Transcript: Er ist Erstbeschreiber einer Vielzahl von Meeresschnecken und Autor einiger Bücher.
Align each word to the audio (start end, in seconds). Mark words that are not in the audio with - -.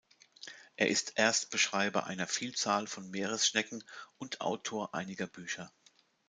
Er 0.77 0.87
ist 0.87 1.19
Erstbeschreiber 1.19 2.07
einer 2.07 2.25
Vielzahl 2.25 2.87
von 2.87 3.07
Meeresschnecken 3.11 3.83
und 4.17 4.41
Autor 4.41 4.95
einiger 4.95 5.27
Bücher. 5.27 5.71